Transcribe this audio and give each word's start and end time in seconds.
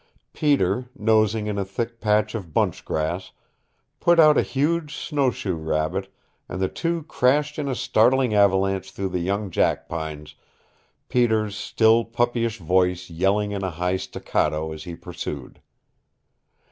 Peter, 0.33 0.89
nosing 0.97 1.45
in 1.45 1.59
a 1.59 1.63
thick 1.63 1.99
patch 2.01 2.33
of 2.33 2.55
bunch 2.55 2.83
grass, 2.83 3.33
put 3.99 4.19
out 4.19 4.35
a 4.35 4.41
huge 4.41 4.95
snowshoe 4.97 5.53
rabbit, 5.53 6.11
and 6.49 6.59
the 6.59 6.67
two 6.67 7.03
crashed 7.03 7.59
in 7.59 7.67
a 7.67 7.75
startling 7.75 8.33
avalanche 8.33 8.89
through 8.91 9.09
the 9.09 9.19
young 9.19 9.51
jackpines, 9.51 10.33
Peter's 11.07 11.55
still 11.55 12.03
puppyish 12.03 12.57
voice 12.57 13.11
yelling 13.11 13.51
in 13.51 13.63
a 13.63 13.69
high 13.69 13.95
staccato 13.95 14.71
as 14.71 14.85
he 14.85 14.95
pursued. 14.95 15.61